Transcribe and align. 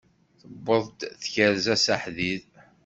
Tewweḍ 0.39 0.85
tyerza 1.23 1.75
s 1.83 1.85
aḥdid. 1.93 2.45